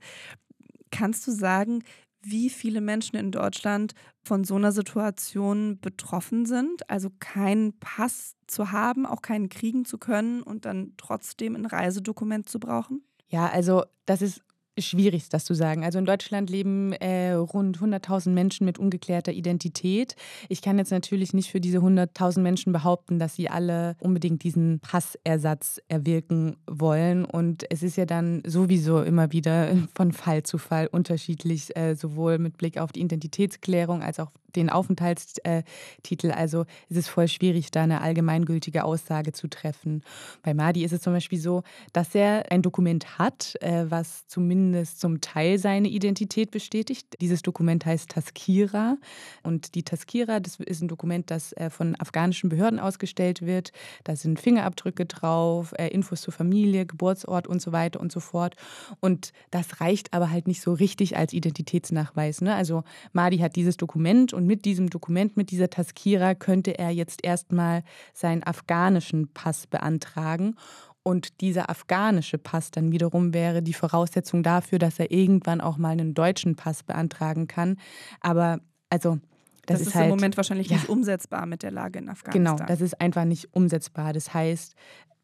[0.91, 1.83] Kannst du sagen,
[2.23, 6.89] wie viele Menschen in Deutschland von so einer Situation betroffen sind?
[6.89, 12.49] Also keinen Pass zu haben, auch keinen kriegen zu können und dann trotzdem ein Reisedokument
[12.49, 13.05] zu brauchen?
[13.29, 14.43] Ja, also das ist
[14.79, 15.85] schwierig, das zu sagen.
[15.85, 20.17] Also in Deutschland leben äh, rund 100.000 Menschen mit ungeklärter Identität.
[20.49, 24.81] Ich kann jetzt natürlich nicht für diese 100.000 Menschen behaupten, dass sie alle unbedingt diesen
[24.81, 27.25] Passersatz erwirken wollen.
[27.25, 32.39] Und es ist ja dann sowieso immer wieder von Fall zu Fall unterschiedlich, äh, sowohl
[32.39, 36.31] mit Blick auf die Identitätsklärung als auch den Aufenthaltstitel.
[36.31, 40.05] Also es ist voll schwierig, da eine allgemeingültige Aussage zu treffen.
[40.43, 44.63] Bei Madi ist es zum Beispiel so, dass er ein Dokument hat, äh, was zumindest
[44.72, 47.07] zum Teil seine Identität bestätigt.
[47.20, 48.96] Dieses Dokument heißt Taskira.
[49.42, 53.72] Und die Taskira, das ist ein Dokument, das äh, von afghanischen Behörden ausgestellt wird.
[54.05, 58.57] Da sind Fingerabdrücke drauf, äh, Infos zur Familie, Geburtsort und so weiter und so fort.
[59.00, 62.40] Und das reicht aber halt nicht so richtig als Identitätsnachweis.
[62.40, 62.55] Ne?
[62.55, 67.24] Also Madi hat dieses Dokument und mit diesem Dokument, mit dieser Taskira, könnte er jetzt
[67.24, 70.57] erstmal seinen afghanischen Pass beantragen.
[71.05, 75.90] Und dieser afghanische Pass dann wiederum wäre die Voraussetzung dafür, dass er irgendwann auch mal
[75.90, 77.77] einen deutschen Pass beantragen kann.
[78.21, 79.19] Aber also
[79.67, 82.09] das, das ist, ist halt, im Moment wahrscheinlich ja, nicht umsetzbar mit der Lage in
[82.09, 82.57] Afghanistan.
[82.57, 84.14] Genau, das ist einfach nicht umsetzbar.
[84.14, 84.75] Das heißt,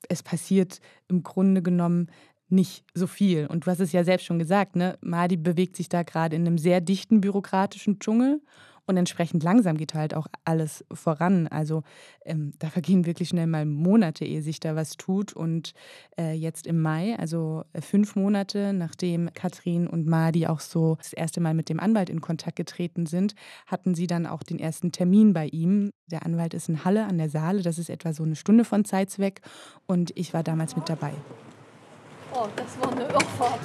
[0.09, 2.09] es passiert im Grunde genommen
[2.51, 3.47] nicht so viel.
[3.47, 4.99] Und du hast es ja selbst schon gesagt, ne?
[5.01, 8.43] Madi bewegt sich da gerade in einem sehr dichten bürokratischen Dschungel.
[8.91, 11.47] Und entsprechend langsam geht halt auch alles voran.
[11.47, 11.85] Also
[12.25, 15.33] ähm, da vergehen wirklich schnell mal Monate, ehe sich da was tut.
[15.33, 15.75] Und
[16.19, 21.13] äh, jetzt im Mai, also äh, fünf Monate, nachdem Katrin und Madi auch so das
[21.13, 23.37] erste Mal mit dem Anwalt in Kontakt getreten sind,
[23.69, 25.93] hatten sie dann auch den ersten Termin bei ihm.
[26.11, 28.85] Der Anwalt ist in Halle an der Saale, das ist etwa so eine Stunde von
[28.85, 29.41] Zeitz weg.
[29.87, 31.13] Und ich war damals mit dabei.
[32.33, 33.61] Oh, das war eine Irrfahrt.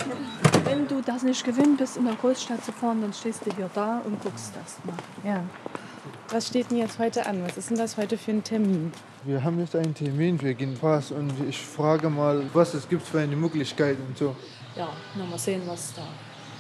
[0.64, 3.70] Wenn du das nicht gewinnt bist, in der Großstadt zu fahren, dann stehst du hier
[3.74, 4.96] da und guckst das mal.
[5.24, 5.44] Ja.
[6.30, 7.44] Was steht denn jetzt heute an?
[7.46, 8.92] Was ist denn das heute für ein Termin?
[9.24, 13.20] Wir haben jetzt einen Termin wegen Pass und ich frage mal, was es gibt für
[13.20, 14.36] eine Möglichkeit und so.
[14.76, 16.06] Ja, na mal sehen, was der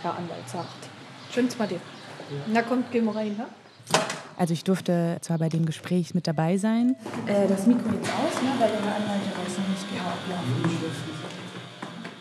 [0.03, 0.89] Herr Anwalt sagt.
[1.31, 1.75] Schön's mal dir.
[1.75, 2.37] Ja.
[2.47, 3.47] Na kommt, gehen wir rein, ne?
[4.37, 6.95] Also ich durfte zwar bei dem Gespräch mit dabei sein.
[7.25, 8.49] Äh, das Mikro jetzt aus, ne?
[8.59, 9.99] weil der Herr Anwalt weiß noch nicht wie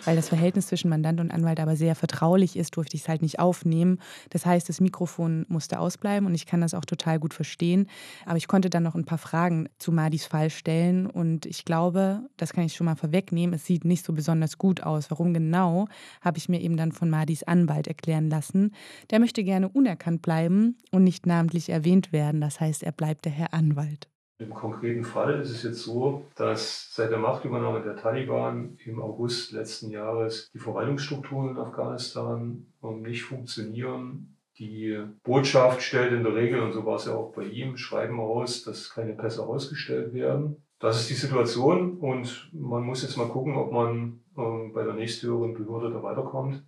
[0.04, 3.22] weil das Verhältnis zwischen Mandant und Anwalt aber sehr vertraulich ist, durfte ich es halt
[3.22, 3.98] nicht aufnehmen.
[4.30, 7.88] Das heißt, das Mikrofon musste ausbleiben und ich kann das auch total gut verstehen.
[8.26, 12.28] Aber ich konnte dann noch ein paar Fragen zu Madis Fall stellen und ich glaube,
[12.36, 15.10] das kann ich schon mal vorwegnehmen, es sieht nicht so besonders gut aus.
[15.10, 15.86] Warum genau,
[16.20, 18.72] habe ich mir eben dann von Madis Anwalt erklären lassen.
[19.10, 22.40] Der möchte gerne unerkannt bleiben und nicht namentlich erwähnt werden.
[22.40, 24.08] Das heißt, er bleibt der Herr Anwalt.
[24.38, 29.52] Im konkreten Fall ist es jetzt so, dass seit der Machtübernahme der Taliban im August
[29.52, 34.36] letzten Jahres die Verwaltungsstrukturen in Afghanistan nicht funktionieren.
[34.58, 38.18] Die Botschaft stellt in der Regel, und so war es ja auch bei ihm, Schreiben
[38.18, 40.64] aus, dass keine Pässe ausgestellt werden.
[40.80, 44.94] Das ist die Situation und man muss jetzt mal gucken, ob man ähm, bei der
[44.94, 46.62] nächsthöheren Behörde da weiterkommt.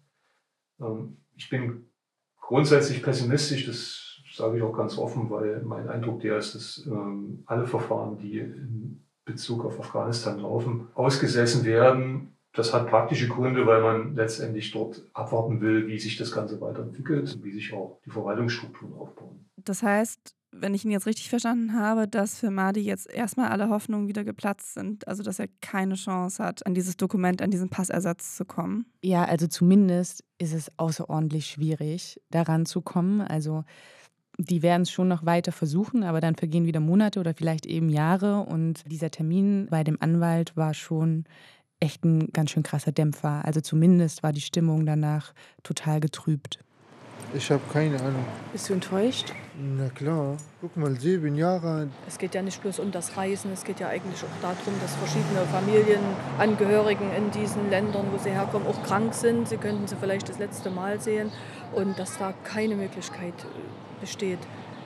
[0.81, 1.91] Ähm, ich bin
[2.41, 4.06] grundsätzlich pessimistisch, das
[4.37, 8.39] sage ich auch ganz offen, weil mein Eindruck der ist, dass ähm, alle Verfahren, die
[8.39, 12.37] in Bezug auf Afghanistan laufen, ausgesessen werden.
[12.53, 17.35] Das hat praktische Gründe, weil man letztendlich dort abwarten will, wie sich das Ganze weiterentwickelt
[17.35, 19.45] und wie sich auch die Verwaltungsstrukturen aufbauen.
[19.57, 23.69] Das heißt, wenn ich ihn jetzt richtig verstanden habe, dass für Madi jetzt erstmal alle
[23.69, 25.07] Hoffnungen wieder geplatzt sind.
[25.07, 28.87] Also, dass er keine Chance hat, an dieses Dokument, an diesen Passersatz zu kommen.
[29.03, 33.21] Ja, also zumindest ist es außerordentlich schwierig, daran zu kommen.
[33.21, 33.65] Also,
[34.39, 37.89] die werden es schon noch weiter versuchen, aber dann vergehen wieder Monate oder vielleicht eben
[37.89, 38.41] Jahre.
[38.41, 41.25] Und dieser Termin bei dem Anwalt war schon
[41.81, 43.45] echt ein ganz schön krasser Dämpfer.
[43.45, 46.59] Also zumindest war die Stimmung danach total getrübt.
[47.35, 48.25] Ich habe keine Ahnung.
[48.53, 49.33] Bist du enttäuscht?
[49.59, 50.37] Na klar.
[50.61, 51.89] Guck mal, sieben Jahre.
[52.07, 54.95] Es geht ja nicht bloß um das Reisen, es geht ja eigentlich auch darum, dass
[54.95, 59.49] verschiedene Familienangehörigen in diesen Ländern, wo sie herkommen, auch krank sind.
[59.49, 61.31] Sie könnten sie vielleicht das letzte Mal sehen
[61.75, 63.35] und dass da keine Möglichkeit
[64.01, 64.39] besteht,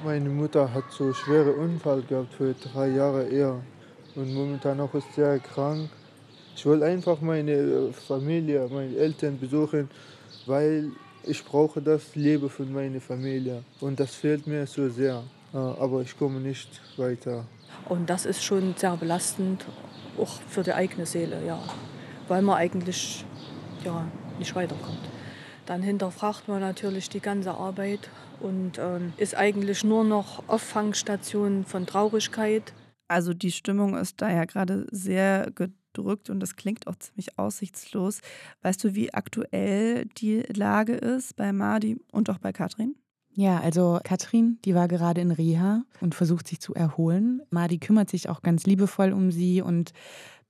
[0.04, 3.60] Meine Mutter hat so schwere Unfall gehabt für drei Jahre eher
[4.14, 5.90] und momentan auch ist sehr krank.
[6.56, 9.90] Ich will einfach meine Familie, meine Eltern besuchen,
[10.46, 10.90] weil
[11.24, 15.22] ich brauche das Leben von meiner Familie und das fehlt mir so sehr.
[15.52, 17.44] Aber ich komme nicht weiter.
[17.88, 19.66] Und das ist schon sehr belastend,
[20.18, 21.58] auch für die eigene Seele, ja,
[22.28, 23.24] weil man eigentlich
[23.84, 24.06] ja,
[24.38, 25.00] nicht weiterkommt.
[25.66, 28.08] Dann hinterfragt man natürlich die ganze Arbeit
[28.40, 32.72] und ähm, ist eigentlich nur noch Auffangstation von Traurigkeit.
[33.08, 38.20] Also die Stimmung ist da ja gerade sehr gedrückt und das klingt auch ziemlich aussichtslos.
[38.62, 42.94] Weißt du, wie aktuell die Lage ist bei Madi und auch bei Katrin?
[43.32, 47.42] Ja, also Katrin, die war gerade in Reha und versucht sich zu erholen.
[47.50, 49.92] Madi kümmert sich auch ganz liebevoll um sie und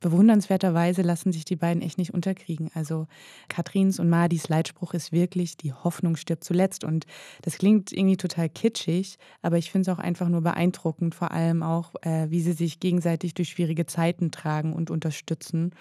[0.00, 2.70] bewundernswerterweise lassen sich die beiden echt nicht unterkriegen.
[2.74, 3.06] Also
[3.48, 6.84] Katrins und Madis Leitspruch ist wirklich, die Hoffnung stirbt zuletzt.
[6.84, 7.06] Und
[7.42, 11.62] das klingt irgendwie total kitschig, aber ich finde es auch einfach nur beeindruckend, vor allem
[11.62, 15.72] auch, äh, wie sie sich gegenseitig durch schwierige Zeiten tragen und unterstützen.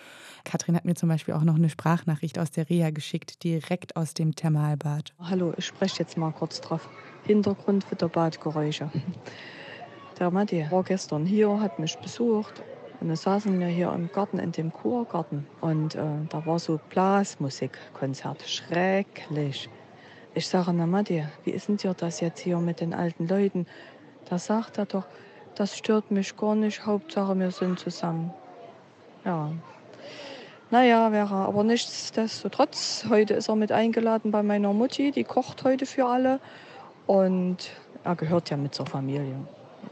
[0.44, 4.14] Katrin hat mir zum Beispiel auch noch eine Sprachnachricht aus der Reha geschickt, direkt aus
[4.14, 5.14] dem Thermalbad.
[5.20, 6.90] Hallo, ich spreche jetzt mal kurz drauf.
[7.24, 8.92] Hintergrund für der Badgeräusche.
[10.20, 12.62] Der Matti war gestern hier, hat mich besucht
[13.02, 15.48] und dann saßen wir hier im Garten, in dem Kurgarten.
[15.62, 18.42] Und äh, da war so Blasmusikkonzert.
[18.42, 19.70] Schrecklich.
[20.34, 23.68] Ich sage, na Matti, wie ist denn dir das jetzt hier mit den alten Leuten?
[24.30, 25.06] Da sagt er doch,
[25.56, 26.86] das stört mich gar nicht.
[26.86, 28.34] Hauptsache, wir sind zusammen.
[29.24, 29.52] Ja.
[30.70, 33.06] Naja, wäre aber nichtsdestotrotz.
[33.10, 35.12] Heute ist er mit eingeladen bei meiner Mutti.
[35.12, 36.40] Die kocht heute für alle.
[37.08, 37.72] Und
[38.04, 39.36] er gehört ja mit zur Familie.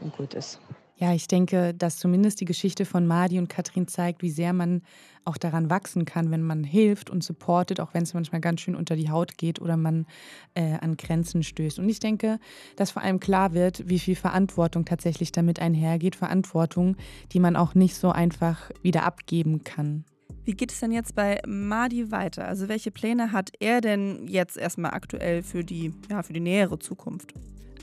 [0.00, 0.60] Und gut ist.
[1.00, 4.82] Ja, ich denke, dass zumindest die Geschichte von Madi und Katrin zeigt, wie sehr man
[5.24, 8.74] auch daran wachsen kann, wenn man hilft und supportet, auch wenn es manchmal ganz schön
[8.74, 10.06] unter die Haut geht oder man
[10.54, 11.78] äh, an Grenzen stößt.
[11.78, 12.40] Und ich denke,
[12.74, 16.16] dass vor allem klar wird, wie viel Verantwortung tatsächlich damit einhergeht.
[16.16, 16.96] Verantwortung,
[17.30, 20.04] die man auch nicht so einfach wieder abgeben kann.
[20.44, 22.48] Wie geht es denn jetzt bei Madi weiter?
[22.48, 26.80] Also welche Pläne hat er denn jetzt erstmal aktuell für die, ja, für die nähere
[26.80, 27.34] Zukunft?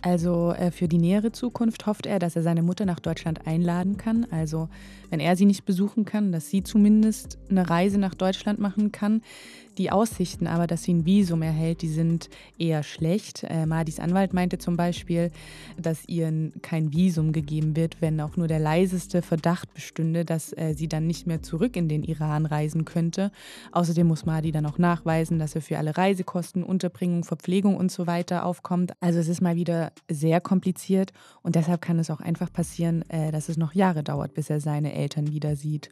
[0.06, 3.98] Also äh, für die nähere Zukunft hofft er, dass er seine Mutter nach Deutschland einladen
[3.98, 4.28] kann.
[4.30, 4.70] Also
[5.10, 9.24] wenn er sie nicht besuchen kann, dass sie zumindest eine Reise nach Deutschland machen kann.
[9.78, 13.44] Die Aussichten aber, dass sie ein Visum erhält, die sind eher schlecht.
[13.44, 15.32] Äh, Madis Anwalt meinte zum Beispiel,
[15.78, 20.74] dass ihr kein Visum gegeben wird, wenn auch nur der leiseste Verdacht bestünde, dass äh,
[20.76, 23.32] sie dann nicht mehr zurück in den Iran reisen könnte.
[23.72, 28.08] Außerdem muss Madi dann auch nachweisen, dass er für alle Reisekosten, Unterbringung, Verpflegung und so
[28.08, 28.94] weiter aufkommt.
[29.02, 31.12] Also es ist mal wieder sehr kompliziert
[31.42, 34.62] und deshalb kann es auch einfach passieren, äh, dass es noch Jahre dauert, bis er
[34.62, 35.90] seine Eltern wieder sieht.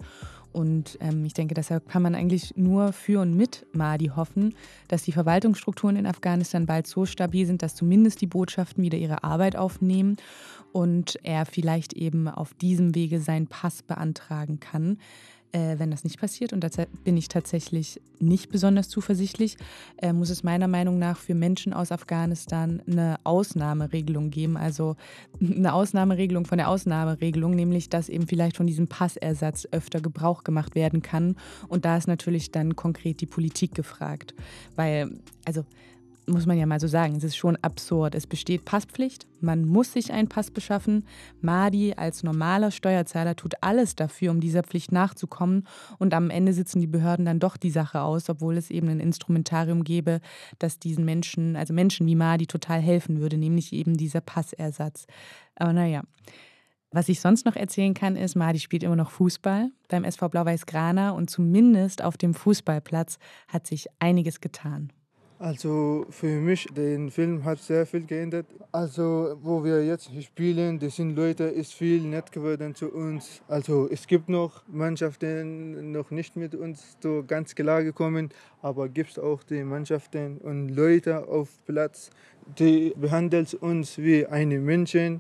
[0.54, 4.56] Und ähm, ich denke, deshalb kann man eigentlich nur für und mit Mahdi hoffen,
[4.88, 9.24] dass die Verwaltungsstrukturen in Afghanistan bald so stabil sind, dass zumindest die Botschaften wieder ihre
[9.24, 10.18] Arbeit aufnehmen
[10.72, 15.00] und er vielleicht eben auf diesem Wege seinen Pass beantragen kann.
[15.54, 16.70] Äh, wenn das nicht passiert, und da
[17.04, 19.58] bin ich tatsächlich nicht besonders zuversichtlich,
[20.02, 24.58] äh, muss es meiner Meinung nach für Menschen aus Afghanistan eine Ausnahmeregelung geben.
[24.58, 24.96] Also
[25.40, 30.74] eine Ausnahmeregelung von der Ausnahmeregelung, nämlich dass eben vielleicht von diesem Passersatz öfter Gebrauch gemacht
[30.74, 31.36] werden kann.
[31.68, 34.34] Und da ist natürlich dann konkret die Politik gefragt.
[34.76, 35.66] Weil, also
[36.26, 38.16] muss man ja mal so sagen, es ist schon absurd.
[38.16, 41.06] Es besteht Passpflicht, man muss sich einen Pass beschaffen.
[41.42, 45.68] Madi als normaler Steuerzahler tut alles dafür, um dieser Pflicht nachzukommen.
[46.00, 49.00] Und am Ende sitzen die Behörden dann doch die Sache aus, obwohl es eben ein
[49.00, 50.22] Instrumentarium gäbe,
[50.60, 55.06] das diesen Menschen, also Menschen wie Madi, total helfen würde, nämlich eben dieser Passersatz.
[55.56, 56.04] Aber naja.
[56.96, 60.68] Was ich sonst noch erzählen kann, ist, Madi spielt immer noch Fußball beim SV Blau-Weiß
[60.68, 64.94] Grana und zumindest auf dem Fußballplatz hat sich einiges getan.
[65.44, 68.46] Also für mich, den Film hat sehr viel geändert.
[68.72, 73.42] Also wo wir jetzt spielen, die sind Leute, ist viel nett geworden zu uns.
[73.50, 78.30] Also es gibt noch Mannschaften, noch nicht mit uns so ganz klar gekommen,
[78.62, 82.10] aber gibt auch die Mannschaften und Leute auf Platz,
[82.58, 85.20] die behandeln uns wie eine Menschen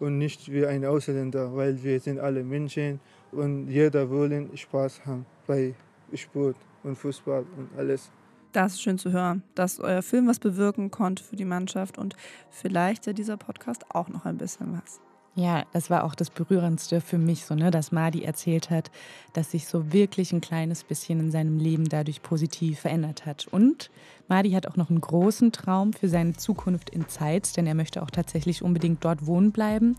[0.00, 2.98] und nicht wie ein Ausländer, weil wir sind alle Menschen
[3.30, 5.74] und jeder will Spaß haben bei
[6.12, 8.10] Sport und Fußball und alles.
[8.52, 12.16] Das ist schön zu hören, dass euer Film was bewirken konnte für die Mannschaft und
[12.50, 15.00] vielleicht ja dieser Podcast auch noch ein bisschen was.
[15.36, 18.90] Ja, das war auch das Berührendste für mich, so, ne, dass Madi erzählt hat,
[19.32, 23.46] dass sich so wirklich ein kleines bisschen in seinem Leben dadurch positiv verändert hat.
[23.48, 23.90] Und
[24.30, 28.00] Madi hat auch noch einen großen Traum für seine Zukunft in Zeitz, denn er möchte
[28.00, 29.96] auch tatsächlich unbedingt dort wohnen bleiben.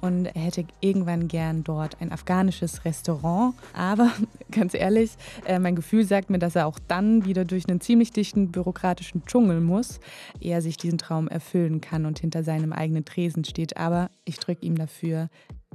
[0.00, 3.54] Und er hätte irgendwann gern dort ein afghanisches Restaurant.
[3.74, 4.10] Aber
[4.50, 5.10] ganz ehrlich,
[5.44, 9.26] äh, mein Gefühl sagt mir, dass er auch dann wieder durch einen ziemlich dichten bürokratischen
[9.26, 10.00] Dschungel muss,
[10.40, 13.76] ehe er sich diesen Traum erfüllen kann und hinter seinem eigenen Tresen steht.
[13.76, 15.28] Aber ich drücke ihm dafür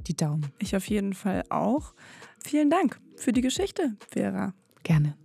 [0.06, 0.46] die Daumen.
[0.58, 1.94] Ich auf jeden Fall auch.
[2.44, 4.54] Vielen Dank für die Geschichte, Vera.
[4.82, 5.16] Gerne.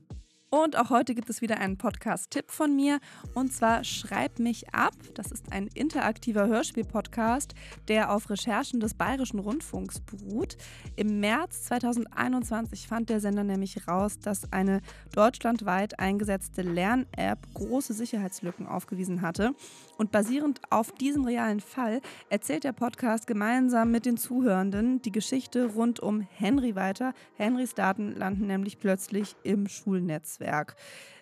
[0.49, 2.99] Und auch heute gibt es wieder einen Podcast-Tipp von mir.
[3.33, 4.93] Und zwar Schreib mich ab.
[5.13, 7.53] Das ist ein interaktiver Hörspiel-Podcast,
[7.89, 10.55] der auf Recherchen des Bayerischen Rundfunks beruht.
[10.95, 14.79] Im März 2021 fand der Sender nämlich raus, dass eine
[15.13, 19.53] deutschlandweit eingesetzte Lern-App große Sicherheitslücken aufgewiesen hatte.
[19.97, 25.65] Und basierend auf diesem realen Fall erzählt der Podcast gemeinsam mit den Zuhörenden die Geschichte
[25.73, 27.13] rund um Henry weiter.
[27.35, 30.37] Henrys Daten landen nämlich plötzlich im Schulnetz.
[30.47, 30.75] Netzwerk.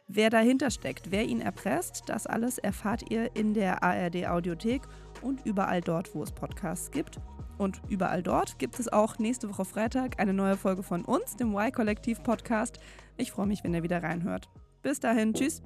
[0.07, 4.83] Wer dahinter steckt, wer ihn erpresst, das alles erfahrt ihr in der ARD Audiothek
[5.23, 7.19] und überall dort, wo es Podcasts gibt.
[7.57, 11.55] Und überall dort gibt es auch nächste Woche Freitag eine neue Folge von uns, dem
[11.55, 12.79] Y-Kollektiv Podcast.
[13.17, 14.47] Ich freue mich, wenn ihr wieder reinhört.
[14.83, 15.63] Bis dahin, tschüss.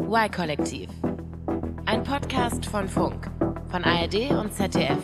[0.00, 0.90] Y-Kollektiv.
[1.86, 3.30] Ein Podcast von Funk,
[3.70, 4.98] von ARD und ZDF.